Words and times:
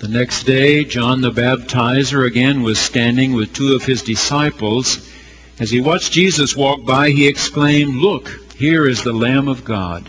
The 0.00 0.06
next 0.06 0.44
day, 0.44 0.84
John 0.84 1.22
the 1.22 1.32
Baptizer 1.32 2.24
again 2.24 2.62
was 2.62 2.78
standing 2.78 3.32
with 3.32 3.52
two 3.52 3.74
of 3.74 3.84
his 3.84 4.00
disciples. 4.00 5.10
As 5.58 5.72
he 5.72 5.80
watched 5.80 6.12
Jesus 6.12 6.56
walk 6.56 6.84
by, 6.84 7.10
he 7.10 7.26
exclaimed, 7.26 7.96
Look, 7.96 8.30
here 8.56 8.86
is 8.86 9.02
the 9.02 9.12
Lamb 9.12 9.48
of 9.48 9.64
God. 9.64 10.08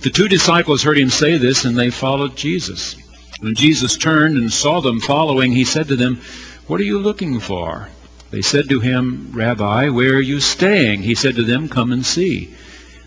The 0.00 0.10
two 0.10 0.26
disciples 0.26 0.82
heard 0.82 0.98
him 0.98 1.10
say 1.10 1.38
this, 1.38 1.64
and 1.64 1.78
they 1.78 1.90
followed 1.90 2.34
Jesus. 2.34 2.96
When 3.38 3.54
Jesus 3.54 3.96
turned 3.96 4.36
and 4.36 4.52
saw 4.52 4.80
them 4.80 4.98
following, 4.98 5.52
he 5.52 5.64
said 5.64 5.86
to 5.88 5.96
them, 5.96 6.20
What 6.66 6.80
are 6.80 6.84
you 6.84 6.98
looking 6.98 7.38
for? 7.38 7.88
They 8.32 8.42
said 8.42 8.68
to 8.70 8.80
him, 8.80 9.30
Rabbi, 9.32 9.90
where 9.90 10.14
are 10.14 10.20
you 10.20 10.40
staying? 10.40 11.02
He 11.02 11.14
said 11.14 11.36
to 11.36 11.44
them, 11.44 11.68
Come 11.68 11.92
and 11.92 12.04
see. 12.04 12.52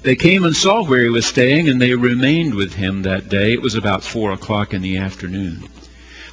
They 0.04 0.16
came 0.16 0.46
and 0.46 0.56
saw 0.56 0.86
where 0.86 1.04
he 1.04 1.10
was 1.10 1.26
staying, 1.26 1.68
and 1.68 1.82
they 1.82 1.96
remained 1.96 2.54
with 2.54 2.76
him 2.76 3.02
that 3.02 3.28
day. 3.28 3.52
It 3.52 3.62
was 3.62 3.76
about 3.76 4.06
four 4.06 4.32
o'clock 4.32 4.74
in 4.74 4.82
the 4.82 5.00
afternoon. 5.00 5.68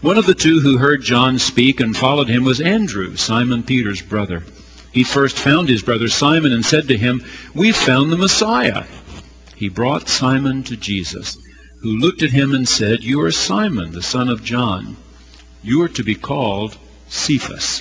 One 0.05 0.19
of 0.19 0.27
the 0.27 0.35
two 0.35 0.61
who 0.61 0.77
heard 0.77 1.01
John 1.01 1.39
speak 1.39 1.81
and 1.81 1.97
followed 1.97 2.29
him 2.29 2.45
was 2.45 2.61
Andrew, 2.61 3.17
Simon 3.17 3.63
Peter's 3.63 4.03
brother. 4.03 4.43
He 4.93 5.03
first 5.03 5.39
found 5.39 5.71
his 5.71 5.81
brother 5.81 6.09
Simon 6.09 6.53
and 6.53 6.63
said 6.63 6.89
to 6.89 6.99
him, 6.99 7.25
We've 7.55 7.75
found 7.75 8.13
the 8.13 8.19
Messiah. 8.19 8.85
He 9.57 9.71
brought 9.71 10.11
Simon 10.11 10.63
to 10.65 10.77
Jesus, 10.77 11.39
who 11.81 11.97
looked 11.97 12.23
at 12.23 12.33
him 12.33 12.55
and 12.55 12.69
said, 12.69 13.03
You 13.03 13.23
are 13.23 13.33
Simon, 13.33 13.93
the 13.93 14.03
son 14.03 14.29
of 14.29 14.45
John. 14.45 14.99
You 15.63 15.81
are 15.81 15.89
to 15.89 16.05
be 16.05 16.17
called 16.17 16.77
Cephas. 17.09 17.81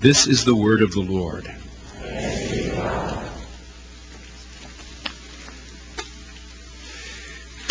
This 0.00 0.26
is 0.26 0.44
the 0.44 0.54
word 0.54 0.82
of 0.82 0.92
the 0.92 1.00
Lord. 1.00 1.50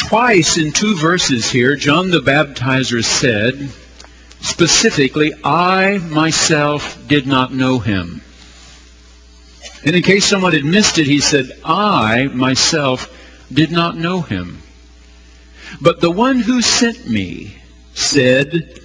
Twice 0.08 0.58
in 0.58 0.72
two 0.72 0.96
verses 0.96 1.50
here, 1.50 1.76
John 1.76 2.12
the 2.12 2.20
Baptizer 2.20 3.04
said, 3.04 3.72
specifically, 4.40 5.34
I 5.44 5.98
myself 5.98 7.08
did 7.08 7.26
not 7.26 7.52
know 7.52 7.80
him. 7.80 8.22
And 9.84 9.96
in 9.96 10.04
case 10.04 10.26
someone 10.26 10.54
had 10.54 10.64
missed 10.64 11.00
it, 11.00 11.08
he 11.08 11.20
said, 11.22 11.52
I 11.66 12.26
myself 12.26 13.10
did 13.52 13.72
not 13.72 13.98
know 13.98 14.22
him. 14.22 14.62
But 15.82 16.02
the 16.02 16.12
one 16.12 16.40
who 16.40 16.62
sent 16.62 17.10
me 17.10 17.58
said, 17.96 18.80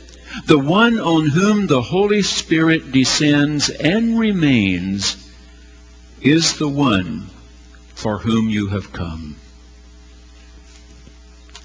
the 0.46 0.58
one 0.58 0.98
on 0.98 1.26
whom 1.26 1.66
the 1.66 1.82
Holy 1.82 2.22
Spirit 2.22 2.92
descends 2.92 3.68
and 3.68 4.18
remains 4.18 5.16
is 6.22 6.56
the 6.56 6.68
one 6.68 7.28
for 7.94 8.18
whom 8.18 8.48
you 8.48 8.68
have 8.68 8.90
come. 8.94 9.36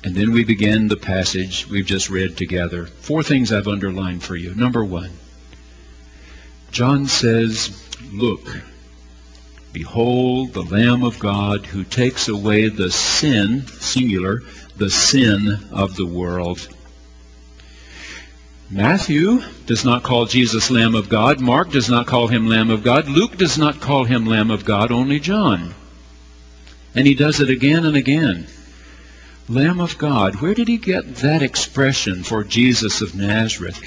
And 0.06 0.14
then 0.14 0.34
we 0.34 0.44
begin 0.44 0.88
the 0.88 0.98
passage 0.98 1.68
we've 1.68 1.88
just 1.88 2.12
read 2.12 2.38
together. 2.38 2.86
Four 2.86 3.24
things 3.24 3.52
I've 3.52 3.68
underlined 3.68 4.22
for 4.22 4.36
you. 4.36 4.54
Number 4.54 4.86
one, 4.86 5.10
John 6.72 7.08
says, 7.08 7.76
Look, 8.12 8.48
behold 9.74 10.54
the 10.54 10.62
Lamb 10.62 11.04
of 11.04 11.18
God 11.18 11.66
who 11.66 11.84
takes 11.84 12.28
away 12.28 12.70
the 12.70 12.92
sin, 12.92 13.66
singular, 13.66 14.44
the 14.78 14.92
sin 14.92 15.70
of 15.72 15.96
the 15.96 16.06
world. 16.06 16.68
Matthew 18.70 19.42
does 19.66 19.84
not 19.84 20.04
call 20.04 20.28
Jesus 20.28 20.70
Lamb 20.70 20.94
of 20.94 21.10
God. 21.10 21.40
Mark 21.40 21.72
does 21.72 21.90
not 21.90 22.06
call 22.06 22.28
him 22.28 22.46
Lamb 22.46 22.70
of 22.70 22.84
God. 22.84 23.08
Luke 23.08 23.38
does 23.38 23.58
not 23.58 23.82
call 23.82 24.04
him 24.04 24.28
Lamb 24.28 24.52
of 24.52 24.66
God, 24.66 24.92
only 24.92 25.20
John. 25.20 25.74
And 26.94 27.08
he 27.08 27.16
does 27.16 27.40
it 27.40 27.50
again 27.50 27.88
and 27.88 27.96
again. 27.96 28.46
Lamb 29.48 29.80
of 29.80 29.98
God. 29.98 30.42
Where 30.42 30.56
did 30.56 30.68
he 30.68 30.78
get 30.78 31.18
that 31.18 31.44
expression 31.44 32.24
for 32.24 32.44
Jesus 32.44 33.02
of 33.02 33.14
Nazareth? 33.14 33.80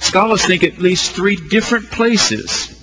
Scholars 0.00 0.44
think 0.44 0.64
at 0.64 0.78
least 0.78 1.12
three 1.12 1.36
different 1.36 1.90
places 1.90 2.76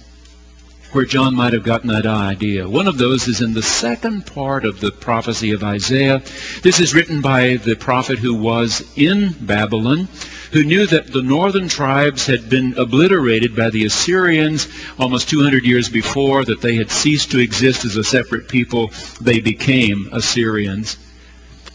where 0.94 1.04
John 1.04 1.36
might 1.36 1.52
have 1.52 1.66
gotten 1.66 1.90
that 1.90 2.06
idea. 2.06 2.68
One 2.68 2.88
of 2.88 2.98
those 2.98 3.28
is 3.28 3.42
in 3.42 3.54
the 3.54 3.62
second 3.62 4.26
part 4.26 4.64
of 4.64 4.80
the 4.80 4.92
prophecy 4.92 5.52
of 5.52 5.64
Isaiah. 5.64 6.22
This 6.64 6.80
is 6.80 6.96
written 6.96 7.20
by 7.20 7.58
the 7.58 7.76
prophet 7.76 8.20
who 8.20 8.36
was 8.36 8.90
in 8.96 9.36
Babylon, 9.42 10.08
who 10.54 10.64
knew 10.64 10.86
that 10.88 11.08
the 11.08 11.22
northern 11.22 11.68
tribes 11.68 12.26
had 12.26 12.50
been 12.50 12.76
obliterated 12.78 13.54
by 13.54 13.70
the 13.70 13.84
Assyrians 13.84 14.70
almost 14.98 15.30
200 15.30 15.66
years 15.66 15.90
before, 15.90 16.46
that 16.46 16.62
they 16.62 16.78
had 16.78 16.90
ceased 16.90 17.32
to 17.32 17.40
exist 17.40 17.84
as 17.84 17.98
a 17.98 18.04
separate 18.04 18.48
people. 18.48 18.92
They 19.20 19.42
became 19.42 20.08
Assyrians. 20.14 20.96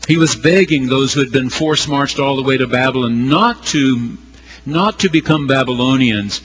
He 0.09 0.17
was 0.17 0.35
begging 0.35 0.87
those 0.87 1.15
who 1.15 1.21
had 1.21 1.33
been 1.33 1.49
force 1.49 1.87
marched 1.87 2.19
all 2.19 2.37
the 2.37 2.43
way 2.43 2.57
to 2.57 2.67
Babylon 2.67 3.29
not 3.29 3.67
to, 3.67 4.19
not 4.67 5.01
to 5.01 5.09
become 5.09 5.47
Babylonians, 5.47 6.41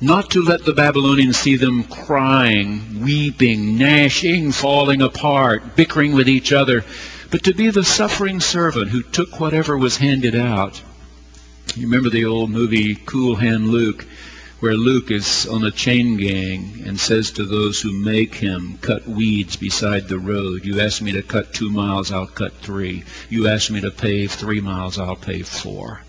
not 0.00 0.30
to 0.30 0.42
let 0.42 0.64
the 0.64 0.72
Babylonians 0.72 1.36
see 1.36 1.56
them 1.56 1.84
crying, 1.84 3.02
weeping, 3.02 3.76
gnashing, 3.76 4.52
falling 4.52 5.02
apart, 5.02 5.76
bickering 5.76 6.12
with 6.12 6.28
each 6.28 6.52
other, 6.52 6.84
but 7.30 7.44
to 7.44 7.54
be 7.54 7.70
the 7.70 7.84
suffering 7.84 8.40
servant 8.40 8.90
who 8.90 9.02
took 9.02 9.40
whatever 9.40 9.76
was 9.76 9.96
handed 9.96 10.36
out. 10.36 10.80
You 11.74 11.86
remember 11.86 12.08
the 12.08 12.24
old 12.24 12.50
movie 12.50 12.94
Cool 12.94 13.36
Hand 13.36 13.68
Luke? 13.68 14.06
Where 14.60 14.74
Luke 14.74 15.10
is 15.10 15.46
on 15.46 15.64
a 15.64 15.70
chain 15.70 16.18
gang 16.18 16.82
and 16.86 17.00
says 17.00 17.30
to 17.32 17.44
those 17.44 17.80
who 17.80 17.92
make 17.92 18.34
him 18.34 18.78
cut 18.82 19.08
weeds 19.08 19.56
beside 19.56 20.06
the 20.06 20.18
road, 20.18 20.66
you 20.66 20.80
ask 20.80 21.00
me 21.00 21.12
to 21.12 21.22
cut 21.22 21.54
two 21.54 21.70
miles, 21.70 22.12
I'll 22.12 22.26
cut 22.26 22.52
three. 22.56 23.04
You 23.30 23.48
ask 23.48 23.70
me 23.70 23.80
to 23.80 23.90
pave 23.90 24.32
three 24.32 24.60
miles, 24.60 24.98
I'll 24.98 25.16
pave 25.16 25.48
four. 25.48 26.02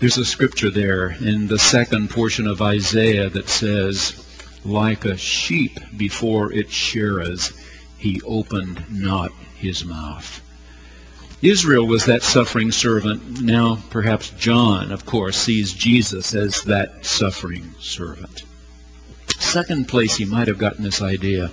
There's 0.00 0.18
a 0.18 0.24
scripture 0.24 0.70
there 0.70 1.10
in 1.10 1.46
the 1.46 1.60
second 1.60 2.10
portion 2.10 2.48
of 2.48 2.60
Isaiah 2.60 3.30
that 3.30 3.48
says, 3.48 4.18
like 4.64 5.04
a 5.04 5.16
sheep 5.16 5.78
before 5.96 6.52
its 6.52 6.72
shearers, 6.72 7.52
he 7.98 8.20
opened 8.22 8.84
not 8.90 9.30
his 9.56 9.84
mouth. 9.84 10.40
Israel 11.42 11.88
was 11.88 12.06
that 12.06 12.22
suffering 12.22 12.70
servant. 12.70 13.42
Now, 13.42 13.78
perhaps 13.90 14.30
John, 14.30 14.92
of 14.92 15.04
course, 15.04 15.36
sees 15.36 15.72
Jesus 15.72 16.34
as 16.34 16.62
that 16.62 17.04
suffering 17.04 17.74
servant. 17.80 18.44
Second 19.40 19.88
place 19.88 20.14
he 20.14 20.24
might 20.24 20.46
have 20.46 20.58
gotten 20.58 20.84
this 20.84 21.02
idea 21.02 21.50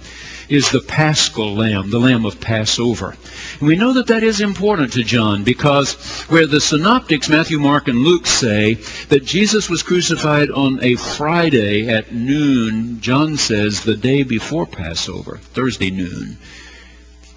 is 0.47 0.69
the 0.69 0.79
paschal 0.79 1.55
lamb, 1.55 1.89
the 1.89 1.99
lamb 1.99 2.23
of 2.25 2.39
Passover. 2.39 3.15
And 3.59 3.67
we 3.67 3.75
know 3.75 3.93
that 3.93 4.07
that 4.07 4.23
is 4.23 4.41
important 4.41 4.93
to 4.93 5.03
John 5.03 5.43
because 5.43 5.93
where 6.29 6.45
the 6.45 6.61
synoptics, 6.61 7.27
Matthew, 7.27 7.57
Mark, 7.57 7.87
and 7.87 7.99
Luke 7.99 8.27
say 8.27 8.75
that 9.09 9.25
Jesus 9.25 9.69
was 9.69 9.81
crucified 9.81 10.51
on 10.51 10.83
a 10.83 10.95
Friday 10.95 11.89
at 11.89 12.13
noon, 12.13 13.01
John 13.01 13.37
says 13.37 13.83
the 13.83 13.97
day 13.97 14.21
before 14.21 14.67
Passover, 14.67 15.37
Thursday 15.37 15.89
noon. 15.89 16.37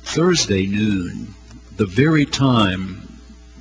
Thursday 0.02 0.66
noon 0.66 1.34
the 1.76 1.86
very 1.86 2.26
time 2.26 3.08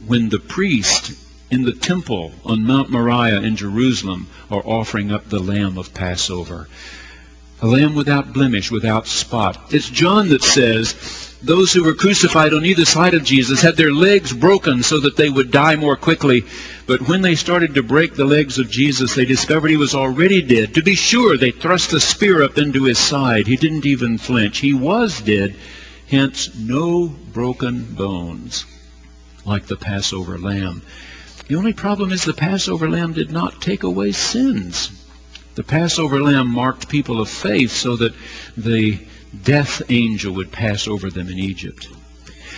when 0.05 0.29
the 0.29 0.39
priest 0.39 1.13
in 1.49 1.63
the 1.63 1.73
temple 1.73 2.31
on 2.45 2.65
Mount 2.65 2.89
Moriah 2.89 3.41
in 3.41 3.55
Jerusalem 3.55 4.27
are 4.49 4.63
offering 4.65 5.11
up 5.11 5.29
the 5.29 5.39
lamb 5.39 5.77
of 5.77 5.93
Passover. 5.93 6.67
A 7.61 7.67
lamb 7.67 7.93
without 7.93 8.33
blemish, 8.33 8.71
without 8.71 9.05
spot. 9.05 9.73
It's 9.73 9.89
John 9.89 10.29
that 10.29 10.43
says 10.43 10.95
those 11.43 11.73
who 11.73 11.83
were 11.83 11.93
crucified 11.93 12.53
on 12.53 12.65
either 12.65 12.85
side 12.85 13.13
of 13.13 13.23
Jesus 13.23 13.61
had 13.61 13.77
their 13.77 13.93
legs 13.93 14.33
broken 14.33 14.83
so 14.83 14.99
that 15.01 15.15
they 15.15 15.29
would 15.29 15.51
die 15.51 15.75
more 15.75 15.95
quickly. 15.95 16.43
But 16.87 17.07
when 17.07 17.21
they 17.21 17.35
started 17.35 17.75
to 17.75 17.83
break 17.83 18.15
the 18.15 18.25
legs 18.25 18.57
of 18.57 18.69
Jesus, 18.69 19.15
they 19.15 19.25
discovered 19.25 19.69
he 19.69 19.77
was 19.77 19.95
already 19.95 20.41
dead. 20.41 20.75
To 20.75 20.83
be 20.83 20.95
sure, 20.95 21.37
they 21.37 21.51
thrust 21.51 21.93
a 21.93 21.99
spear 21.99 22.43
up 22.43 22.57
into 22.57 22.83
his 22.83 22.99
side. 22.99 23.47
He 23.47 23.57
didn't 23.57 23.85
even 23.85 24.17
flinch. 24.17 24.57
He 24.59 24.73
was 24.73 25.21
dead, 25.21 25.55
Hence, 26.11 26.53
no 26.57 27.07
broken 27.07 27.85
bones 27.95 28.65
like 29.45 29.67
the 29.67 29.77
Passover 29.77 30.37
lamb. 30.37 30.81
The 31.47 31.55
only 31.55 31.71
problem 31.71 32.11
is 32.11 32.25
the 32.25 32.33
Passover 32.33 32.89
lamb 32.89 33.13
did 33.13 33.31
not 33.31 33.61
take 33.61 33.83
away 33.83 34.11
sins. 34.11 34.91
The 35.55 35.63
Passover 35.63 36.21
lamb 36.21 36.49
marked 36.49 36.89
people 36.89 37.21
of 37.21 37.29
faith 37.29 37.71
so 37.71 37.95
that 37.95 38.13
the 38.57 38.99
death 39.41 39.83
angel 39.87 40.33
would 40.33 40.51
pass 40.51 40.85
over 40.85 41.09
them 41.09 41.29
in 41.29 41.39
Egypt. 41.39 41.87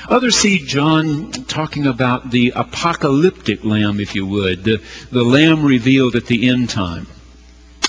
Others 0.09 0.35
see 0.35 0.57
John 0.65 1.31
talking 1.31 1.85
about 1.85 2.31
the 2.31 2.53
apocalyptic 2.55 3.63
lamb, 3.63 3.99
if 3.99 4.15
you 4.15 4.25
would, 4.25 4.63
the, 4.63 4.81
the 5.11 5.23
lamb 5.23 5.63
revealed 5.63 6.15
at 6.15 6.25
the 6.25 6.49
end 6.49 6.71
time. 6.71 7.05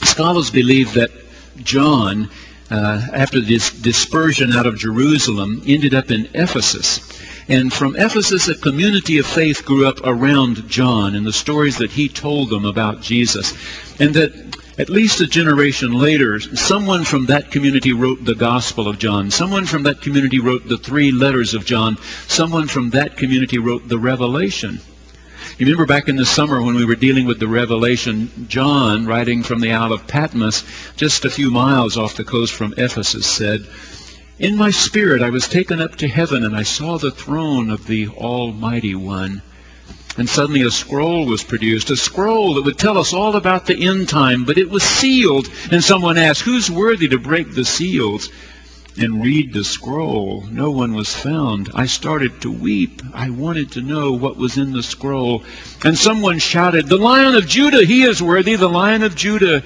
Scholars 0.02 0.50
believe 0.50 0.92
that 0.92 1.10
John 1.56 2.28
uh, 2.74 3.00
after 3.12 3.40
this 3.40 3.70
dispersion 3.70 4.52
out 4.52 4.66
of 4.66 4.76
Jerusalem, 4.76 5.62
ended 5.64 5.94
up 5.94 6.10
in 6.10 6.28
Ephesus. 6.34 7.00
And 7.46 7.72
from 7.72 7.94
Ephesus, 7.94 8.48
a 8.48 8.56
community 8.56 9.18
of 9.18 9.26
faith 9.26 9.64
grew 9.64 9.86
up 9.86 10.00
around 10.02 10.68
John 10.68 11.14
and 11.14 11.24
the 11.24 11.32
stories 11.32 11.78
that 11.78 11.92
he 11.92 12.08
told 12.08 12.50
them 12.50 12.64
about 12.64 13.00
Jesus. 13.00 13.52
And 14.00 14.12
that 14.14 14.32
at 14.76 14.90
least 14.90 15.20
a 15.20 15.26
generation 15.28 15.92
later, 15.92 16.40
someone 16.40 17.04
from 17.04 17.26
that 17.26 17.52
community 17.52 17.92
wrote 17.92 18.24
the 18.24 18.34
Gospel 18.34 18.88
of 18.88 18.98
John. 18.98 19.30
Someone 19.30 19.66
from 19.66 19.84
that 19.84 20.00
community 20.00 20.40
wrote 20.40 20.66
the 20.66 20.78
three 20.78 21.12
letters 21.12 21.54
of 21.54 21.64
John. 21.64 21.96
Someone 22.26 22.66
from 22.66 22.90
that 22.90 23.16
community 23.16 23.58
wrote 23.58 23.88
the 23.88 24.00
Revelation. 24.00 24.80
You 25.56 25.66
remember 25.66 25.86
back 25.86 26.08
in 26.08 26.16
the 26.16 26.26
summer 26.26 26.60
when 26.60 26.74
we 26.74 26.84
were 26.84 26.96
dealing 26.96 27.26
with 27.26 27.38
the 27.38 27.46
Revelation, 27.46 28.46
John, 28.48 29.06
writing 29.06 29.44
from 29.44 29.60
the 29.60 29.70
Isle 29.70 29.92
of 29.92 30.08
Patmos, 30.08 30.64
just 30.96 31.24
a 31.24 31.30
few 31.30 31.48
miles 31.48 31.96
off 31.96 32.16
the 32.16 32.24
coast 32.24 32.52
from 32.52 32.74
Ephesus, 32.76 33.24
said, 33.24 33.64
In 34.40 34.56
my 34.56 34.70
spirit 34.70 35.22
I 35.22 35.30
was 35.30 35.46
taken 35.46 35.80
up 35.80 35.94
to 35.96 36.08
heaven, 36.08 36.44
and 36.44 36.56
I 36.56 36.64
saw 36.64 36.98
the 36.98 37.12
throne 37.12 37.70
of 37.70 37.86
the 37.86 38.08
Almighty 38.08 38.96
One. 38.96 39.42
And 40.18 40.28
suddenly 40.28 40.62
a 40.62 40.72
scroll 40.72 41.24
was 41.24 41.44
produced, 41.44 41.88
a 41.90 41.96
scroll 41.96 42.54
that 42.54 42.64
would 42.64 42.78
tell 42.78 42.98
us 42.98 43.12
all 43.12 43.36
about 43.36 43.66
the 43.66 43.86
end 43.86 44.08
time, 44.08 44.42
but 44.42 44.58
it 44.58 44.70
was 44.70 44.82
sealed. 44.82 45.48
And 45.70 45.84
someone 45.84 46.18
asked, 46.18 46.40
Who's 46.40 46.68
worthy 46.68 47.06
to 47.06 47.18
break 47.18 47.54
the 47.54 47.64
seals? 47.64 48.28
And 48.96 49.24
read 49.24 49.52
the 49.52 49.64
scroll. 49.64 50.42
No 50.50 50.70
one 50.70 50.94
was 50.94 51.14
found. 51.14 51.70
I 51.74 51.86
started 51.86 52.40
to 52.42 52.52
weep. 52.52 53.02
I 53.12 53.30
wanted 53.30 53.72
to 53.72 53.82
know 53.82 54.12
what 54.12 54.36
was 54.36 54.56
in 54.56 54.72
the 54.72 54.82
scroll. 54.82 55.42
And 55.84 55.98
someone 55.98 56.38
shouted, 56.38 56.86
The 56.86 56.96
Lion 56.96 57.34
of 57.34 57.46
Judah, 57.46 57.84
he 57.84 58.04
is 58.04 58.22
worthy, 58.22 58.56
the 58.56 58.68
Lion 58.68 59.02
of 59.02 59.16
Judah. 59.16 59.62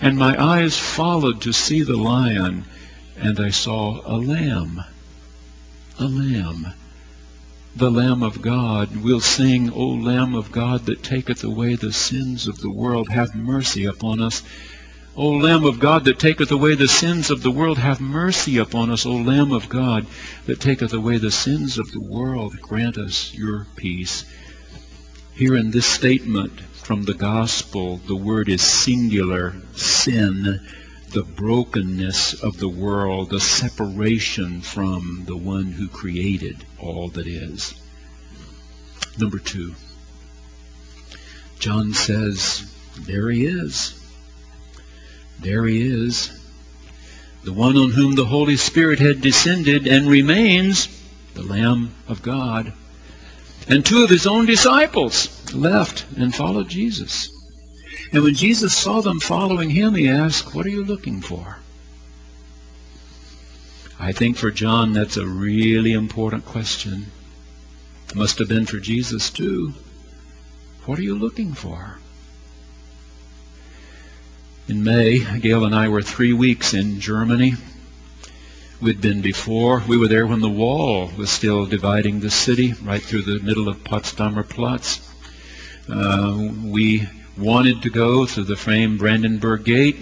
And 0.00 0.18
my 0.18 0.36
eyes 0.42 0.76
followed 0.76 1.42
to 1.42 1.52
see 1.52 1.82
the 1.82 1.96
lion, 1.96 2.64
and 3.16 3.40
I 3.40 3.48
saw 3.48 4.02
a 4.04 4.18
lamb. 4.18 4.84
A 5.98 6.04
lamb. 6.04 6.66
The 7.74 7.90
Lamb 7.90 8.22
of 8.22 8.42
God. 8.42 8.96
We'll 8.96 9.20
sing, 9.20 9.70
O 9.70 9.88
Lamb 9.88 10.34
of 10.34 10.52
God 10.52 10.86
that 10.86 11.02
taketh 11.02 11.44
away 11.44 11.76
the 11.76 11.92
sins 11.92 12.46
of 12.46 12.60
the 12.60 12.70
world, 12.70 13.08
have 13.08 13.34
mercy 13.34 13.86
upon 13.86 14.20
us. 14.20 14.42
O 15.18 15.30
Lamb 15.30 15.64
of 15.64 15.80
God 15.80 16.04
that 16.04 16.18
taketh 16.18 16.50
away 16.50 16.74
the 16.74 16.88
sins 16.88 17.30
of 17.30 17.42
the 17.42 17.50
world, 17.50 17.78
have 17.78 18.02
mercy 18.02 18.58
upon 18.58 18.90
us. 18.90 19.06
O 19.06 19.12
Lamb 19.12 19.50
of 19.50 19.66
God 19.66 20.06
that 20.44 20.60
taketh 20.60 20.92
away 20.92 21.16
the 21.16 21.30
sins 21.30 21.78
of 21.78 21.90
the 21.90 22.02
world, 22.02 22.60
grant 22.60 22.98
us 22.98 23.32
your 23.32 23.66
peace. 23.76 24.26
Here 25.34 25.56
in 25.56 25.70
this 25.70 25.86
statement 25.86 26.60
from 26.60 27.04
the 27.04 27.14
gospel, 27.14 27.96
the 27.96 28.14
word 28.14 28.50
is 28.50 28.60
singular, 28.60 29.54
sin, 29.72 30.60
the 31.08 31.22
brokenness 31.22 32.34
of 32.42 32.58
the 32.58 32.68
world, 32.68 33.30
the 33.30 33.40
separation 33.40 34.60
from 34.60 35.24
the 35.26 35.36
one 35.36 35.72
who 35.72 35.88
created 35.88 36.62
all 36.78 37.08
that 37.08 37.26
is. 37.26 37.72
Number 39.18 39.38
two, 39.38 39.74
John 41.58 41.94
says, 41.94 42.70
there 43.00 43.30
he 43.30 43.46
is. 43.46 43.98
There 45.40 45.66
he 45.66 45.86
is, 45.86 46.30
the 47.44 47.52
one 47.52 47.76
on 47.76 47.90
whom 47.90 48.14
the 48.14 48.24
Holy 48.24 48.56
Spirit 48.56 48.98
had 48.98 49.20
descended 49.20 49.86
and 49.86 50.08
remains 50.08 50.88
the 51.34 51.42
Lamb 51.42 51.94
of 52.08 52.22
God. 52.22 52.72
And 53.68 53.84
two 53.84 54.02
of 54.02 54.10
his 54.10 54.26
own 54.26 54.46
disciples 54.46 55.54
left 55.54 56.06
and 56.16 56.34
followed 56.34 56.68
Jesus. 56.68 57.30
And 58.12 58.22
when 58.22 58.34
Jesus 58.34 58.76
saw 58.76 59.00
them 59.00 59.20
following 59.20 59.70
him, 59.70 59.94
he 59.94 60.08
asked, 60.08 60.54
What 60.54 60.66
are 60.66 60.70
you 60.70 60.84
looking 60.84 61.20
for? 61.20 61.58
I 63.98 64.12
think 64.12 64.36
for 64.36 64.50
John 64.50 64.92
that's 64.92 65.16
a 65.16 65.26
really 65.26 65.92
important 65.92 66.44
question. 66.44 67.06
It 68.08 68.14
must 68.14 68.38
have 68.38 68.48
been 68.48 68.66
for 68.66 68.78
Jesus 68.78 69.30
too. 69.30 69.72
What 70.84 70.98
are 70.98 71.02
you 71.02 71.18
looking 71.18 71.54
for? 71.54 71.98
In 74.68 74.82
May, 74.82 75.20
Gail 75.38 75.64
and 75.64 75.72
I 75.72 75.86
were 75.86 76.02
three 76.02 76.32
weeks 76.32 76.74
in 76.74 76.98
Germany. 76.98 77.54
We'd 78.80 79.00
been 79.00 79.20
before. 79.20 79.80
We 79.86 79.96
were 79.96 80.08
there 80.08 80.26
when 80.26 80.40
the 80.40 80.48
wall 80.48 81.08
was 81.16 81.30
still 81.30 81.66
dividing 81.66 82.18
the 82.18 82.32
city, 82.32 82.72
right 82.82 83.00
through 83.00 83.22
the 83.22 83.38
middle 83.38 83.68
of 83.68 83.84
Potsdamer 83.84 84.42
Platz. 84.42 85.08
Uh, 85.88 86.48
we 86.64 87.06
wanted 87.38 87.82
to 87.82 87.90
go 87.90 88.26
through 88.26 88.44
the 88.44 88.56
famed 88.56 88.98
Brandenburg 88.98 89.62
Gate. 89.62 89.98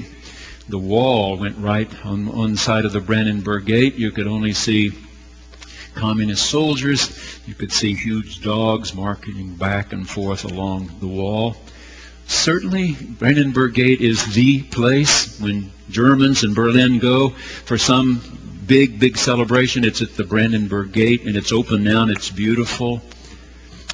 The 0.71 0.79
wall 0.79 1.37
went 1.37 1.59
right 1.59 1.91
on 2.03 2.35
one 2.35 2.57
side 2.57 2.87
of 2.87 2.93
the 2.93 3.03
Brandenburg 3.03 3.67
Gate. 3.67 3.97
You 3.97 4.13
could 4.13 4.27
only 4.27 4.55
see 4.55 4.93
communist 5.95 6.49
soldiers. 6.49 7.39
You 7.47 7.53
could 7.53 7.71
see 7.71 7.95
huge 7.95 8.41
dogs 8.41 8.95
marching 8.95 9.57
back 9.57 9.93
and 9.93 10.09
forth 10.09 10.47
along 10.47 10.91
the 11.01 11.07
wall. 11.07 11.55
Certainly, 12.27 12.93
Brandenburg 12.93 13.75
Gate 13.75 14.01
is 14.01 14.35
the 14.35 14.63
place 14.63 15.39
when 15.41 15.71
Germans 15.91 16.45
in 16.45 16.55
Berlin 16.55 16.99
go 16.99 17.31
for 17.31 17.79
some 17.79 18.21
big, 18.67 18.99
big 18.99 19.17
celebration. 19.17 19.85
It's 19.85 20.03
at 20.03 20.17
the 20.17 20.25
Brandenburg 20.25 20.93
Gate, 20.93 21.25
and 21.25 21.37
it's 21.37 21.53
open 21.53 21.85
now, 21.85 22.03
and 22.03 22.11
it's 22.11 22.31
beautiful. 22.31 23.03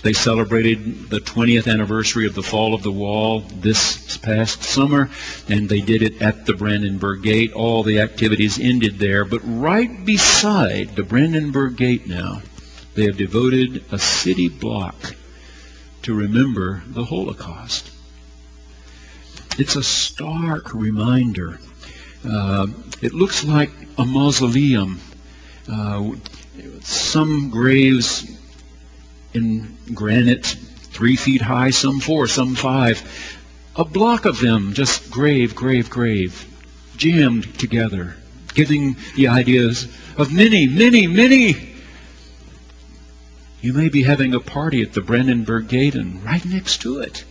They 0.02 0.12
celebrated 0.14 1.10
the 1.10 1.20
20th 1.20 1.70
anniversary 1.70 2.26
of 2.26 2.34
the 2.34 2.42
fall 2.42 2.72
of 2.72 2.82
the 2.82 2.92
wall 2.92 3.40
this 3.40 4.16
past 4.16 4.62
summer, 4.62 5.10
and 5.48 5.68
they 5.68 5.80
did 5.80 6.02
it 6.02 6.22
at 6.22 6.46
the 6.46 6.54
Brandenburg 6.54 7.22
Gate. 7.22 7.52
All 7.52 7.82
the 7.82 8.00
activities 8.00 8.58
ended 8.58 8.98
there. 8.98 9.24
But 9.24 9.42
right 9.44 10.04
beside 10.04 10.96
the 10.96 11.02
Brandenburg 11.02 11.76
Gate 11.76 12.06
now, 12.06 12.40
they 12.94 13.04
have 13.04 13.18
devoted 13.18 13.84
a 13.92 13.98
city 13.98 14.48
block 14.48 15.16
to 16.02 16.14
remember 16.14 16.82
the 16.86 17.04
Holocaust. 17.04 17.90
It's 19.60 19.76
a 19.76 19.82
stark 19.82 20.72
reminder. 20.72 21.58
Uh, 22.26 22.68
it 23.02 23.12
looks 23.12 23.44
like 23.44 23.70
a 23.98 24.06
mausoleum. 24.06 24.98
Uh, 25.70 26.12
some 26.80 27.50
graves 27.50 28.24
in 29.34 29.76
granite, 29.92 30.46
three 30.46 31.14
feet 31.14 31.42
high, 31.42 31.72
some 31.72 32.00
four, 32.00 32.26
some 32.26 32.54
five. 32.54 33.02
A 33.76 33.84
block 33.84 34.24
of 34.24 34.40
them, 34.40 34.72
just 34.72 35.10
grave, 35.10 35.54
grave, 35.54 35.90
grave, 35.90 36.42
jammed 36.96 37.58
together, 37.58 38.16
giving 38.54 38.96
the 39.14 39.28
ideas 39.28 39.84
of 40.16 40.32
many, 40.32 40.68
many, 40.68 41.06
many. 41.06 41.68
You 43.60 43.74
may 43.74 43.90
be 43.90 44.04
having 44.04 44.32
a 44.32 44.40
party 44.40 44.80
at 44.80 44.94
the 44.94 45.02
Brandenburg 45.02 45.68
Gate, 45.68 45.96
and 45.96 46.24
right 46.24 46.46
next 46.46 46.80
to 46.80 47.00
it, 47.00 47.26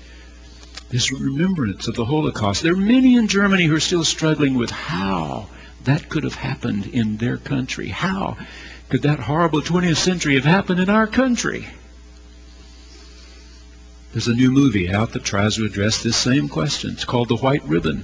this 0.89 1.11
remembrance 1.11 1.87
of 1.87 1.95
the 1.95 2.05
Holocaust. 2.05 2.63
There 2.63 2.73
are 2.73 2.77
many 2.77 3.15
in 3.15 3.27
Germany 3.27 3.65
who 3.65 3.75
are 3.75 3.79
still 3.79 4.03
struggling 4.03 4.55
with 4.55 4.71
how 4.71 5.47
that 5.83 6.09
could 6.09 6.23
have 6.23 6.35
happened 6.35 6.87
in 6.87 7.17
their 7.17 7.37
country. 7.37 7.89
How 7.89 8.37
could 8.89 9.03
that 9.03 9.19
horrible 9.19 9.61
20th 9.61 9.97
century 9.97 10.35
have 10.35 10.45
happened 10.45 10.79
in 10.79 10.89
our 10.89 11.07
country? 11.07 11.67
There's 14.11 14.27
a 14.27 14.33
new 14.33 14.51
movie 14.51 14.91
out 14.91 15.13
that 15.13 15.23
tries 15.23 15.55
to 15.55 15.65
address 15.65 16.01
this 16.01 16.17
same 16.17 16.49
question. 16.49 16.91
It's 16.91 17.05
called 17.05 17.29
The 17.29 17.35
White 17.35 17.63
Ribbon. 17.65 18.03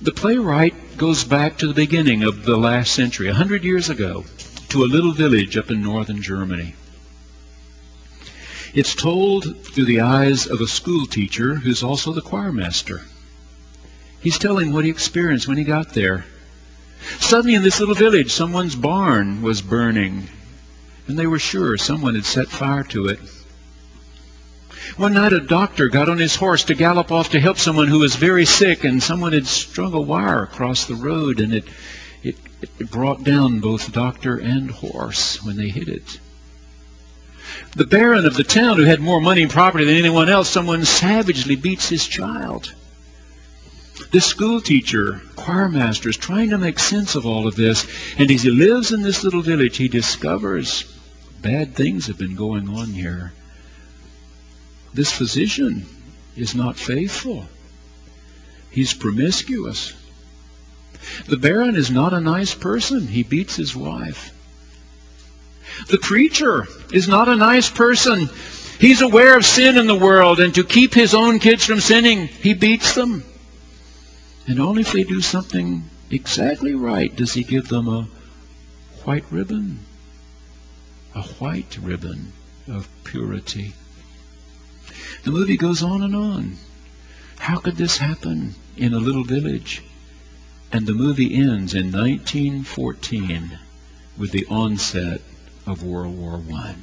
The 0.00 0.12
playwright 0.12 0.96
goes 0.96 1.24
back 1.24 1.58
to 1.58 1.66
the 1.66 1.74
beginning 1.74 2.22
of 2.22 2.44
the 2.44 2.56
last 2.56 2.92
century, 2.92 3.28
a 3.28 3.34
hundred 3.34 3.64
years 3.64 3.90
ago, 3.90 4.24
to 4.68 4.84
a 4.84 4.86
little 4.86 5.12
village 5.12 5.56
up 5.56 5.70
in 5.70 5.82
northern 5.82 6.22
Germany. 6.22 6.74
It's 8.74 8.94
told 8.94 9.64
through 9.66 9.84
the 9.84 10.00
eyes 10.00 10.46
of 10.46 10.62
a 10.62 10.66
school 10.66 11.06
teacher 11.06 11.56
who's 11.56 11.82
also 11.82 12.12
the 12.12 12.22
choir 12.22 12.52
master. 12.52 13.02
He's 14.22 14.38
telling 14.38 14.72
what 14.72 14.84
he 14.84 14.90
experienced 14.90 15.46
when 15.46 15.58
he 15.58 15.64
got 15.64 15.92
there. 15.92 16.24
Suddenly 17.18 17.54
in 17.54 17.62
this 17.62 17.80
little 17.80 17.94
village, 17.94 18.32
someone's 18.32 18.74
barn 18.74 19.42
was 19.42 19.60
burning, 19.60 20.26
and 21.06 21.18
they 21.18 21.26
were 21.26 21.38
sure 21.38 21.76
someone 21.76 22.14
had 22.14 22.24
set 22.24 22.48
fire 22.48 22.84
to 22.84 23.08
it. 23.08 23.18
One 24.96 25.12
night 25.12 25.34
a 25.34 25.40
doctor 25.40 25.88
got 25.88 26.08
on 26.08 26.16
his 26.16 26.36
horse 26.36 26.64
to 26.64 26.74
gallop 26.74 27.12
off 27.12 27.30
to 27.30 27.40
help 27.40 27.58
someone 27.58 27.88
who 27.88 27.98
was 27.98 28.16
very 28.16 28.46
sick, 28.46 28.84
and 28.84 29.02
someone 29.02 29.34
had 29.34 29.46
strung 29.46 29.92
a 29.92 30.00
wire 30.00 30.44
across 30.44 30.86
the 30.86 30.94
road, 30.94 31.40
and 31.40 31.52
it, 31.52 31.64
it, 32.22 32.36
it 32.62 32.90
brought 32.90 33.22
down 33.22 33.60
both 33.60 33.92
doctor 33.92 34.38
and 34.38 34.70
horse 34.70 35.42
when 35.44 35.56
they 35.56 35.68
hit 35.68 35.88
it 35.88 36.20
the 37.76 37.86
baron 37.86 38.26
of 38.26 38.34
the 38.34 38.44
town 38.44 38.76
who 38.76 38.84
had 38.84 39.00
more 39.00 39.20
money 39.20 39.42
and 39.42 39.50
property 39.50 39.84
than 39.84 39.96
anyone 39.96 40.28
else, 40.28 40.48
someone 40.48 40.84
savagely 40.84 41.56
beats 41.56 41.88
his 41.88 42.06
child. 42.06 42.72
This 44.10 44.26
school 44.26 44.60
teacher, 44.60 45.22
choir 45.36 45.68
master, 45.68 46.10
is 46.10 46.16
trying 46.16 46.50
to 46.50 46.58
make 46.58 46.78
sense 46.78 47.14
of 47.14 47.24
all 47.24 47.46
of 47.46 47.56
this. 47.56 47.86
And 48.18 48.30
as 48.30 48.42
he 48.42 48.50
lives 48.50 48.92
in 48.92 49.02
this 49.02 49.24
little 49.24 49.42
village, 49.42 49.76
he 49.76 49.88
discovers 49.88 50.84
bad 51.40 51.74
things 51.74 52.06
have 52.06 52.18
been 52.18 52.36
going 52.36 52.68
on 52.68 52.88
here. 52.88 53.32
This 54.94 55.10
physician 55.10 55.86
is 56.36 56.54
not 56.54 56.76
faithful. 56.76 57.46
He's 58.70 58.94
promiscuous. 58.94 59.94
The 61.26 61.36
baron 61.36 61.76
is 61.76 61.90
not 61.90 62.12
a 62.12 62.20
nice 62.20 62.54
person. 62.54 63.06
He 63.06 63.22
beats 63.22 63.56
his 63.56 63.74
wife. 63.74 64.32
The 65.88 65.98
preacher 65.98 66.66
is 66.92 67.08
not 67.08 67.28
a 67.28 67.36
nice 67.36 67.70
person. 67.70 68.28
He's 68.78 69.00
aware 69.00 69.36
of 69.36 69.44
sin 69.44 69.76
in 69.78 69.86
the 69.86 69.94
world, 69.94 70.40
and 70.40 70.54
to 70.54 70.64
keep 70.64 70.94
his 70.94 71.14
own 71.14 71.38
kids 71.38 71.64
from 71.64 71.80
sinning, 71.80 72.26
he 72.28 72.54
beats 72.54 72.94
them. 72.94 73.24
And 74.46 74.58
only 74.58 74.82
if 74.82 74.92
they 74.92 75.04
do 75.04 75.20
something 75.20 75.84
exactly 76.10 76.74
right 76.74 77.14
does 77.14 77.32
he 77.32 77.44
give 77.44 77.68
them 77.68 77.86
a 77.86 78.08
white 79.04 79.24
ribbon. 79.30 79.80
A 81.14 81.22
white 81.22 81.78
ribbon 81.80 82.32
of 82.66 82.88
purity. 83.04 83.72
The 85.24 85.30
movie 85.30 85.56
goes 85.56 85.82
on 85.82 86.02
and 86.02 86.16
on. 86.16 86.56
How 87.38 87.58
could 87.58 87.76
this 87.76 87.98
happen 87.98 88.54
in 88.76 88.94
a 88.94 88.98
little 88.98 89.24
village? 89.24 89.82
And 90.72 90.86
the 90.86 90.94
movie 90.94 91.34
ends 91.34 91.74
in 91.74 91.92
1914 91.92 93.58
with 94.16 94.32
the 94.32 94.46
onset 94.46 95.20
of 95.66 95.84
World 95.84 96.18
War 96.18 96.42
I. 96.54 96.74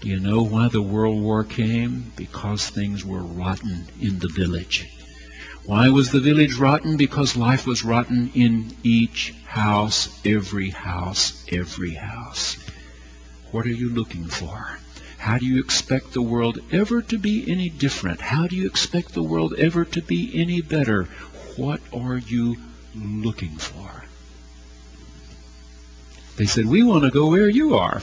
Do 0.00 0.08
you 0.08 0.20
know 0.20 0.42
why 0.42 0.68
the 0.68 0.82
World 0.82 1.20
War 1.22 1.44
came? 1.44 2.12
Because 2.16 2.68
things 2.68 3.04
were 3.04 3.22
rotten 3.22 3.86
in 4.00 4.18
the 4.18 4.28
village. 4.28 4.90
Why 5.64 5.88
was 5.88 6.10
the 6.10 6.20
village 6.20 6.54
rotten? 6.54 6.98
Because 6.98 7.36
life 7.36 7.66
was 7.66 7.84
rotten 7.84 8.30
in 8.34 8.76
each 8.82 9.32
house, 9.46 10.08
every 10.24 10.68
house, 10.68 11.42
every 11.50 11.94
house. 11.94 12.58
What 13.50 13.64
are 13.64 13.70
you 13.70 13.88
looking 13.88 14.26
for? 14.26 14.78
How 15.16 15.38
do 15.38 15.46
you 15.46 15.58
expect 15.60 16.12
the 16.12 16.20
world 16.20 16.58
ever 16.70 17.00
to 17.00 17.18
be 17.18 17.50
any 17.50 17.70
different? 17.70 18.20
How 18.20 18.46
do 18.46 18.56
you 18.56 18.66
expect 18.66 19.14
the 19.14 19.22
world 19.22 19.54
ever 19.56 19.86
to 19.86 20.02
be 20.02 20.30
any 20.34 20.60
better? 20.60 21.04
What 21.56 21.80
are 21.94 22.18
you 22.18 22.56
looking 22.94 23.56
for? 23.56 24.04
They 26.36 26.46
said, 26.46 26.66
We 26.66 26.82
want 26.82 27.04
to 27.04 27.10
go 27.10 27.28
where 27.28 27.48
you 27.48 27.76
are. 27.76 28.02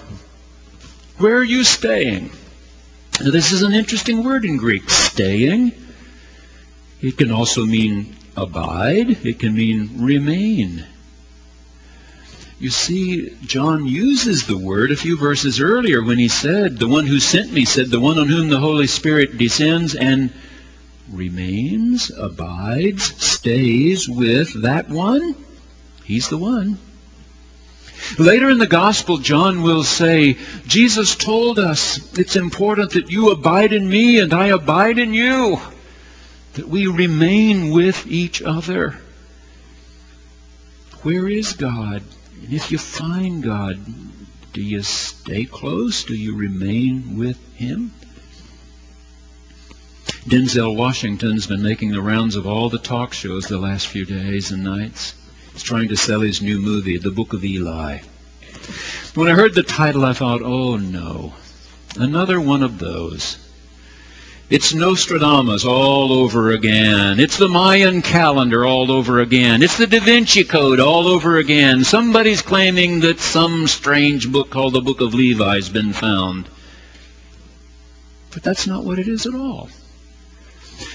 Where 1.18 1.38
are 1.38 1.44
you 1.44 1.64
staying? 1.64 2.32
Now, 3.20 3.32
this 3.32 3.52
is 3.52 3.62
an 3.62 3.74
interesting 3.74 4.24
word 4.24 4.46
in 4.46 4.58
Greek, 4.58 4.90
staying. 4.90 5.74
It 7.02 7.18
can 7.18 7.32
also 7.32 7.66
mean 7.66 8.16
abide, 8.38 9.26
it 9.26 9.40
can 9.40 9.54
mean 9.54 10.04
remain. 10.04 10.86
You 12.60 12.70
see, 12.70 13.36
John 13.42 13.88
uses 13.88 14.46
the 14.46 14.58
word 14.58 14.92
a 14.92 14.96
few 14.96 15.18
verses 15.18 15.60
earlier 15.60 16.04
when 16.04 16.20
he 16.20 16.28
said, 16.28 16.78
The 16.78 16.88
one 16.88 17.08
who 17.08 17.20
sent 17.20 17.52
me 17.52 17.66
said, 17.66 17.90
The 17.90 18.00
one 18.00 18.20
on 18.20 18.28
whom 18.28 18.50
the 18.50 18.60
Holy 18.60 18.88
Spirit 18.88 19.38
descends 19.38 19.96
and 19.96 20.32
remains, 21.12 22.12
abides, 22.16 23.04
stays 23.24 24.08
with 24.08 24.62
that 24.62 24.90
one. 24.90 25.36
He's 26.04 26.30
the 26.30 26.38
one. 26.38 26.78
Later 28.17 28.50
in 28.50 28.58
the 28.58 28.67
gospel, 28.67 29.17
John 29.17 29.62
will 29.62 29.84
say, 29.84 30.38
Jesus 30.65 31.15
told 31.15 31.60
us 31.60 32.17
it's 32.17 32.36
important 32.36 32.91
that 32.91 33.12
you 33.12 33.31
abide 33.31 33.74
in 33.74 33.88
me 33.88 34.20
and 34.20 34.34
I 34.34 34.48
abide 34.48 34.98
in 34.98 35.13
you, 35.13 35.60
that 36.53 36.67
we 36.67 36.88
remain 36.88 37.72
with 37.72 38.08
each 38.08 38.41
other. 38.41 38.98
Where 41.03 41.27
is 41.27 41.53
God? 41.53 42.03
And 42.43 42.53
if 42.53 42.72
you 42.72 42.77
find 42.77 43.43
God, 43.43 43.79
do 44.53 44.62
you 44.62 44.84
stay 44.84 45.46
close? 45.46 46.03
Do 46.03 46.15
you 46.15 46.36
remain 46.36 47.17
with 47.17 47.38
Him? 47.55 47.93
Denzel 50.25 50.75
Washington's 50.75 51.48
been 51.48 51.63
making 51.63 51.91
the 51.91 52.01
rounds 52.01 52.36
of 52.36 52.46
all 52.46 52.70
the 52.70 52.77
talk 52.77 53.13
shows 53.13 53.48
the 53.48 53.58
last 53.58 53.88
few 53.88 54.05
days 54.05 54.51
and 54.51 54.63
nights. 54.63 55.15
He's 55.53 55.63
trying 55.63 55.89
to 55.89 55.98
sell 55.98 56.22
his 56.22 56.41
new 56.41 56.60
movie, 56.60 56.98
The 56.98 57.12
Book 57.12 57.34
of 57.34 57.43
Eli. 57.43 58.00
When 59.15 59.27
I 59.27 59.34
heard 59.34 59.53
the 59.53 59.63
title, 59.63 60.05
I 60.05 60.13
thought, 60.13 60.41
oh 60.41 60.77
no, 60.77 61.34
another 61.98 62.39
one 62.39 62.63
of 62.63 62.79
those. 62.79 63.38
It's 64.50 64.74
Nostradamus 64.74 65.63
all 65.63 66.12
over 66.12 66.51
again. 66.51 67.22
It's 67.22 67.38
the 67.38 67.48
Mayan 67.48 68.01
calendar 68.01 68.65
all 68.65 68.91
over 68.91 69.22
again. 69.22 69.63
It's 69.63 69.77
the 69.77 69.88
Da 69.88 70.01
Vinci 70.01 70.43
Code 70.43 70.81
all 70.81 71.08
over 71.08 71.38
again. 71.38 71.86
Somebody's 71.86 72.41
claiming 72.41 73.00
that 73.00 73.22
some 73.22 73.67
strange 73.67 74.29
book 74.29 74.50
called 74.50 74.74
the 74.74 74.81
Book 74.81 75.00
of 75.00 75.13
Levi 75.13 75.55
has 75.55 75.70
been 75.70 75.93
found. 75.93 76.50
But 78.31 78.43
that's 78.43 78.67
not 78.67 78.84
what 78.84 79.00
it 79.00 79.08
is 79.08 79.25
at 79.25 79.36
all. 79.36 79.70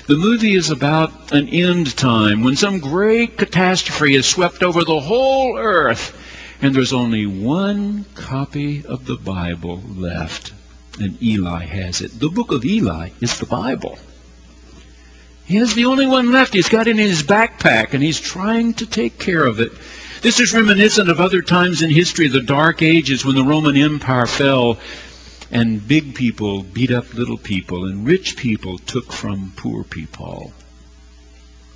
The 0.07 0.17
movie 0.17 0.55
is 0.55 0.71
about 0.71 1.33
an 1.33 1.49
end 1.49 1.97
time 1.97 2.43
when 2.43 2.57
some 2.57 2.79
great 2.79 3.37
catastrophe 3.37 4.15
has 4.15 4.27
swept 4.27 4.63
over 4.63 4.85
the 4.85 5.01
whole 5.01 5.59
earth 5.59 6.17
and 6.63 6.75
there's 6.75 6.93
only 6.93 7.27
one 7.27 8.05
copy 8.15 8.85
of 8.87 9.05
the 9.05 9.17
Bible 9.17 9.83
left 9.97 10.53
and 10.99 11.23
Eli 11.23 11.65
has 11.65 12.01
it. 12.01 12.19
The 12.19 12.29
book 12.29 12.53
of 12.53 12.65
Eli 12.65 13.11
is 13.21 13.39
the 13.39 13.47
Bible. 13.47 13.99
He 15.45 15.57
has 15.57 15.75
the 15.75 15.85
only 15.85 16.07
one 16.07 16.33
left. 16.33 16.55
He's 16.55 16.69
got 16.69 16.89
it 16.89 16.99
in 16.99 17.07
his 17.07 17.23
backpack 17.23 17.93
and 17.93 18.03
he's 18.03 18.21
trying 18.21 18.75
to 18.75 18.87
take 18.87 19.19
care 19.19 19.45
of 19.45 19.61
it. 19.61 19.73
This 20.23 20.41
is 20.41 20.55
reminiscent 20.55 21.09
of 21.09 21.21
other 21.21 21.43
times 21.43 21.83
in 21.83 21.91
history, 21.91 22.29
the 22.29 22.41
Dark 22.41 22.83
Ages 22.83 23.25
when 23.25 23.37
the 23.37 23.45
Roman 23.45 23.77
Empire 23.77 24.27
fell 24.27 24.79
and 25.51 25.87
big 25.87 26.15
people 26.15 26.63
beat 26.63 26.91
up 26.91 27.15
little 27.15 27.39
people, 27.39 27.87
and 27.87 28.07
rich 28.07 28.37
people 28.37 28.79
took 28.79 29.13
from 29.13 29.53
poor 29.57 29.85
people. 29.85 30.53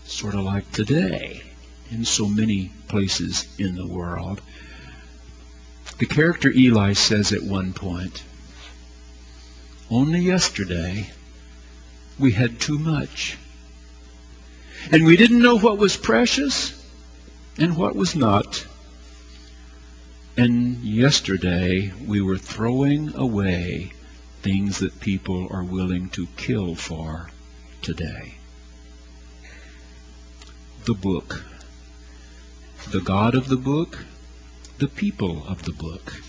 Sort 0.04 0.34
of 0.34 0.40
like 0.40 0.70
today 0.72 1.42
in 1.90 2.04
so 2.04 2.26
many 2.26 2.72
places 2.88 3.46
in 3.58 3.76
the 3.76 3.86
world. 3.86 4.40
The 5.98 6.06
character 6.06 6.50
Eli 6.50 6.94
says 6.94 7.32
at 7.32 7.42
one 7.42 7.72
point, 7.72 8.22
Only 9.90 10.20
yesterday 10.20 11.10
we 12.18 12.32
had 12.32 12.60
too 12.60 12.78
much. 12.78 13.36
And 14.92 15.04
we 15.04 15.16
didn't 15.16 15.42
know 15.42 15.58
what 15.58 15.78
was 15.78 15.96
precious 15.96 16.72
and 17.58 17.76
what 17.76 17.94
was 17.94 18.16
not. 18.16 18.64
And 20.36 20.69
yesterday 21.00 21.90
we 22.06 22.20
were 22.20 22.36
throwing 22.36 23.14
away 23.16 23.90
things 24.42 24.80
that 24.80 25.00
people 25.00 25.48
are 25.50 25.64
willing 25.64 26.10
to 26.10 26.26
kill 26.36 26.74
for 26.74 27.30
today. 27.80 28.34
The 30.84 30.92
book. 30.92 31.42
The 32.90 33.00
God 33.00 33.34
of 33.34 33.48
the 33.48 33.56
book, 33.56 34.04
the 34.78 34.88
people 34.88 35.42
of 35.46 35.62
the 35.62 35.72
book. 35.72 36.20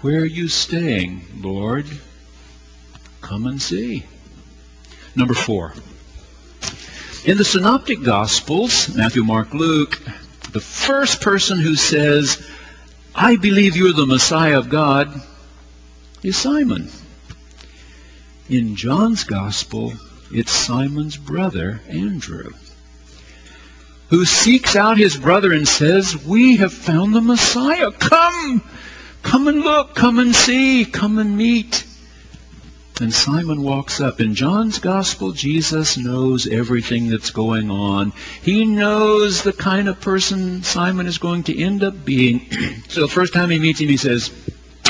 Where 0.00 0.20
are 0.20 0.32
you 0.40 0.46
staying, 0.46 1.22
Lord? 1.40 1.86
Come 3.20 3.46
and 3.46 3.60
see. 3.60 4.04
Number 5.16 5.34
four. 5.34 5.74
In 7.24 7.36
the 7.36 7.44
Synoptic 7.44 8.04
Gospels, 8.04 8.94
Matthew, 8.94 9.24
Mark, 9.24 9.52
Luke, 9.54 10.00
the 10.52 10.60
first 10.60 11.20
person 11.20 11.58
who 11.58 11.74
says, 11.74 12.40
I 13.18 13.36
believe 13.36 13.78
you're 13.78 13.94
the 13.94 14.04
Messiah 14.04 14.58
of 14.58 14.68
God, 14.68 15.10
is 16.22 16.36
Simon. 16.36 16.90
In 18.50 18.76
John's 18.76 19.24
Gospel, 19.24 19.94
it's 20.30 20.52
Simon's 20.52 21.16
brother, 21.16 21.80
Andrew, 21.88 22.50
who 24.10 24.26
seeks 24.26 24.76
out 24.76 24.98
his 24.98 25.16
brother 25.16 25.54
and 25.54 25.66
says, 25.66 26.26
We 26.26 26.58
have 26.58 26.74
found 26.74 27.14
the 27.14 27.22
Messiah. 27.22 27.90
Come! 27.90 28.62
Come 29.22 29.48
and 29.48 29.62
look. 29.62 29.94
Come 29.94 30.18
and 30.18 30.34
see. 30.34 30.84
Come 30.84 31.18
and 31.18 31.38
meet. 31.38 31.86
And 32.98 33.12
Simon 33.12 33.62
walks 33.62 34.00
up. 34.00 34.22
In 34.22 34.34
John's 34.34 34.78
gospel, 34.78 35.32
Jesus 35.32 35.98
knows 35.98 36.46
everything 36.46 37.10
that's 37.10 37.30
going 37.30 37.70
on. 37.70 38.14
He 38.42 38.64
knows 38.64 39.42
the 39.42 39.52
kind 39.52 39.88
of 39.88 40.00
person 40.00 40.62
Simon 40.62 41.06
is 41.06 41.18
going 41.18 41.42
to 41.44 41.62
end 41.62 41.84
up 41.84 42.06
being. 42.06 42.50
so 42.88 43.02
the 43.02 43.08
first 43.08 43.34
time 43.34 43.50
he 43.50 43.58
meets 43.58 43.80
him, 43.80 43.88
he 43.88 43.98
says, 43.98 44.30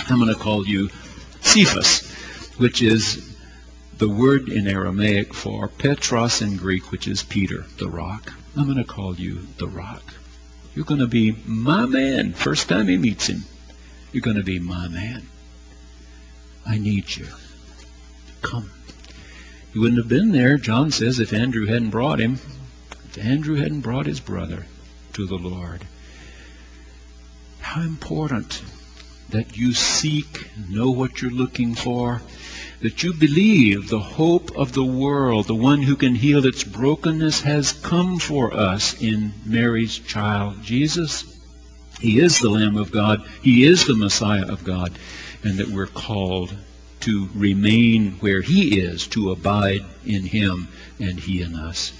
I'm 0.08 0.20
going 0.20 0.32
to 0.32 0.38
call 0.38 0.64
you 0.64 0.88
Cephas, 1.40 2.08
which 2.58 2.80
is 2.80 3.36
the 3.98 4.08
word 4.08 4.50
in 4.50 4.68
Aramaic 4.68 5.34
for 5.34 5.66
Petros 5.66 6.42
in 6.42 6.56
Greek, 6.56 6.92
which 6.92 7.08
is 7.08 7.24
Peter, 7.24 7.64
the 7.78 7.88
rock. 7.88 8.32
I'm 8.56 8.66
going 8.66 8.76
to 8.76 8.84
call 8.84 9.16
you 9.16 9.46
the 9.58 9.66
rock. 9.66 10.14
You're 10.76 10.84
going 10.84 11.00
to 11.00 11.08
be 11.08 11.36
my 11.44 11.86
man. 11.86 12.34
First 12.34 12.68
time 12.68 12.86
he 12.86 12.98
meets 12.98 13.26
him, 13.26 13.42
you're 14.12 14.20
going 14.20 14.36
to 14.36 14.44
be 14.44 14.60
my 14.60 14.86
man. 14.86 15.26
I 16.64 16.78
need 16.78 17.16
you. 17.16 17.26
Come. 18.46 18.70
He 19.72 19.80
wouldn't 19.80 19.98
have 19.98 20.08
been 20.08 20.30
there, 20.30 20.56
John 20.56 20.92
says, 20.92 21.18
if 21.18 21.32
Andrew 21.32 21.66
hadn't 21.66 21.90
brought 21.90 22.20
him. 22.20 22.34
If 23.08 23.18
Andrew 23.18 23.56
hadn't 23.56 23.80
brought 23.80 24.06
his 24.06 24.20
brother 24.20 24.66
to 25.14 25.26
the 25.26 25.34
Lord. 25.34 25.84
How 27.58 27.82
important 27.82 28.62
that 29.30 29.56
you 29.56 29.72
seek, 29.72 30.48
know 30.68 30.92
what 30.92 31.20
you're 31.20 31.32
looking 31.32 31.74
for, 31.74 32.22
that 32.82 33.02
you 33.02 33.14
believe 33.14 33.88
the 33.88 33.98
hope 33.98 34.56
of 34.56 34.72
the 34.72 34.84
world, 34.84 35.48
the 35.48 35.54
one 35.56 35.82
who 35.82 35.96
can 35.96 36.14
heal 36.14 36.46
its 36.46 36.62
brokenness, 36.62 37.40
has 37.40 37.72
come 37.72 38.20
for 38.20 38.54
us 38.54 39.02
in 39.02 39.32
Mary's 39.44 39.98
child, 39.98 40.62
Jesus. 40.62 41.24
He 41.98 42.20
is 42.20 42.38
the 42.38 42.50
Lamb 42.50 42.76
of 42.76 42.92
God. 42.92 43.26
He 43.42 43.64
is 43.64 43.86
the 43.86 43.96
Messiah 43.96 44.46
of 44.46 44.62
God. 44.62 44.96
And 45.42 45.58
that 45.58 45.68
we're 45.68 45.86
called 45.86 46.56
to 47.00 47.28
remain 47.34 48.12
where 48.20 48.40
he 48.40 48.80
is, 48.80 49.06
to 49.08 49.30
abide 49.30 49.84
in 50.04 50.22
him 50.22 50.68
and 50.98 51.18
he 51.18 51.42
in 51.42 51.54
us. 51.54 51.92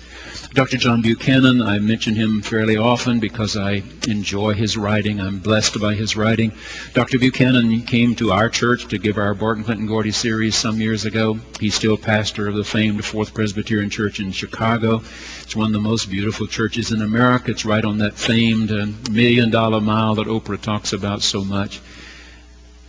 Dr. 0.55 0.77
John 0.77 1.03
Buchanan, 1.03 1.63
I 1.63 1.79
mention 1.79 2.15
him 2.15 2.41
fairly 2.43 2.77
often 2.77 3.21
because 3.21 3.57
I 3.57 3.83
enjoy 4.09 4.55
his 4.55 4.77
writing. 4.77 5.21
I'm 5.21 5.39
blessed 5.39 5.81
by 5.81 5.95
his 5.95 6.17
writing. 6.17 6.53
Dr. 6.95 7.19
Buchanan 7.19 7.83
came 7.83 8.15
to 8.17 8.33
our 8.33 8.49
church 8.49 8.89
to 8.89 8.99
give 8.99 9.19
our 9.19 9.35
Barton 9.35 9.65
Clinton 9.65 9.87
Gordy 9.87 10.13
series 10.13 10.57
some 10.57 10.81
years 10.81 11.05
ago. 11.05 11.39
He's 11.61 11.75
still 11.75 11.97
pastor 11.97 12.49
of 12.49 12.55
the 12.55 12.65
famed 12.65 13.05
Fourth 13.05 13.35
Presbyterian 13.35 13.91
Church 13.91 14.19
in 14.19 14.33
Chicago. 14.33 15.03
It's 15.43 15.57
one 15.57 15.67
of 15.69 15.73
the 15.73 15.79
most 15.79 16.11
beautiful 16.11 16.47
churches 16.47 16.91
in 16.91 17.03
America. 17.03 17.51
It's 17.51 17.65
right 17.65 17.85
on 17.85 17.99
that 17.99 18.15
famed 18.15 18.73
uh, 18.73 18.87
million 19.11 19.51
dollar 19.51 19.81
mile 19.81 20.17
that 20.17 20.27
Oprah 20.27 20.61
talks 20.61 20.93
about 20.93 21.23
so 21.23 21.45
much. 21.45 21.81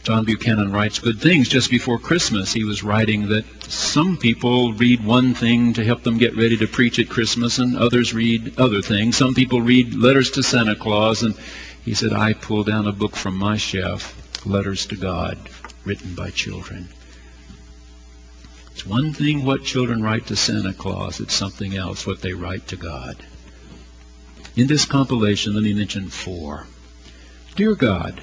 John 0.04 0.24
Buchanan 0.24 0.72
writes 0.72 1.00
good 1.00 1.20
things. 1.20 1.50
Just 1.50 1.70
before 1.70 2.00
Christmas, 2.00 2.54
he 2.54 2.64
was 2.64 2.84
writing 2.84 3.28
that 3.30 3.46
some 3.64 4.18
people 4.18 4.74
read 4.74 5.04
one 5.04 5.34
thing 5.34 5.74
to 5.74 5.84
help 5.84 6.04
them 6.04 6.18
get 6.18 6.38
ready 6.38 6.56
to 6.58 6.68
preach 6.68 6.98
at 7.00 7.10
Christmas, 7.10 7.60
and 7.60 7.78
others 7.78 8.14
read 8.14 8.58
other 8.58 8.82
things. 8.82 9.18
Some 9.18 9.34
people 9.34 9.62
read 9.62 9.96
letters 9.96 10.32
to 10.32 10.44
Santa 10.44 10.76
Claus, 10.76 11.24
and 11.24 11.36
he 11.84 11.94
said, 11.94 12.14
I 12.14 12.34
pull 12.34 12.64
down 12.64 12.88
a 12.88 12.94
book 12.94 13.16
from 13.16 13.38
my 13.38 13.58
shelf, 13.58 14.14
Letters 14.46 14.86
to 14.88 14.96
God, 14.96 15.38
written 15.84 16.16
by 16.16 16.30
children. 16.30 16.88
It's 18.72 18.86
one 18.86 19.12
thing 19.12 19.44
what 19.44 19.64
children 19.64 20.04
write 20.04 20.28
to 20.28 20.36
Santa 20.36 20.74
Claus, 20.74 21.20
it's 21.20 21.34
something 21.34 21.76
else 21.76 22.06
what 22.06 22.22
they 22.22 22.34
write 22.34 22.68
to 22.68 22.76
God. 22.76 23.18
In 24.56 24.68
this 24.68 24.86
compilation, 24.86 25.54
let 25.54 25.64
me 25.64 25.74
mention 25.74 26.10
four. 26.10 26.66
Dear 27.56 27.76
God, 27.76 28.22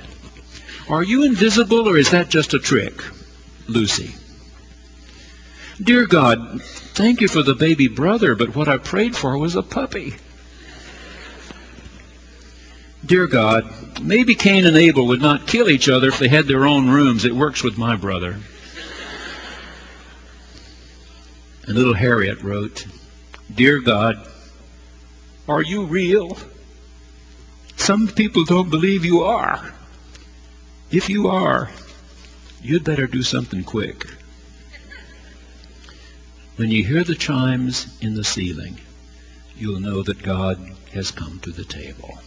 are 0.89 1.03
you 1.03 1.25
invisible 1.25 1.89
or 1.89 1.97
is 1.97 2.11
that 2.11 2.29
just 2.29 2.55
a 2.55 2.59
trick? 2.59 2.95
Lucy. 3.69 4.15
Dear 5.83 6.07
God, 6.07 6.63
thank 6.63 7.21
you 7.21 7.29
for 7.29 7.43
the 7.43 7.55
baby 7.55 7.89
brother, 7.89 8.35
but 8.35 8.55
what 8.55 8.69
I 8.69 8.77
prayed 8.77 9.17
for 9.17 9.37
was 9.39 9.57
a 9.57 9.63
puppy. 9.63 10.15
Dear 13.05 13.27
God, 13.27 14.01
maybe 14.01 14.35
Cain 14.35 14.67
and 14.67 14.77
Abel 14.77 15.09
would 15.09 15.21
not 15.21 15.47
kill 15.47 15.69
each 15.69 15.89
other 15.89 16.09
if 16.09 16.19
they 16.19 16.29
had 16.29 16.47
their 16.47 16.65
own 16.65 16.89
rooms. 16.89 17.25
It 17.25 17.35
works 17.35 17.63
with 17.63 17.77
my 17.77 17.97
brother. 17.97 18.39
And 21.67 21.77
little 21.77 21.95
Harriet 21.95 22.43
wrote, 22.43 22.87
Dear 23.55 23.81
God, 23.81 24.27
are 25.49 25.63
you 25.63 25.85
real? 25.85 26.37
Some 27.77 28.09
people 28.09 28.45
don't 28.45 28.71
believe 28.71 29.05
you 29.05 29.23
are. 29.23 29.75
If 30.91 31.09
you 31.09 31.29
are, 31.29 31.71
you'd 32.63 32.85
better 32.85 33.07
do 33.07 33.23
something 33.23 33.65
quick. 33.65 34.07
When 36.57 36.71
you 36.71 36.85
hear 36.85 37.03
the 37.03 37.15
chimes 37.15 37.89
in 38.01 38.15
the 38.15 38.25
ceiling, 38.25 38.79
you'll 39.57 39.81
know 39.81 40.03
that 40.03 40.23
God 40.23 40.59
has 40.93 41.11
come 41.11 41.41
to 41.41 41.51
the 41.51 41.65
table. 41.65 42.19